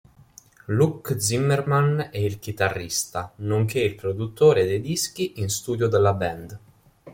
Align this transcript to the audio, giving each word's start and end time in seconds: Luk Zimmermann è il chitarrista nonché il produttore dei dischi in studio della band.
Luk 0.65 1.15
Zimmermann 1.21 1.99
è 2.11 2.17
il 2.17 2.39
chitarrista 2.39 3.33
nonché 3.35 3.81
il 3.81 3.93
produttore 3.93 4.65
dei 4.65 4.81
dischi 4.81 5.33
in 5.41 5.47
studio 5.51 5.87
della 5.87 6.13
band. 6.15 6.59